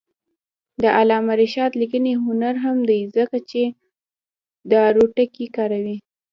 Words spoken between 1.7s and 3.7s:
لیکنی هنر مهم دی ځکه چې